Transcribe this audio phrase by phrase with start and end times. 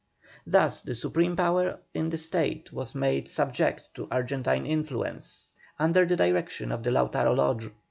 [0.47, 6.15] Thus the supreme power in the State was made subject to Argentine influence under the
[6.17, 7.69] direction of the Lautaro Lodge.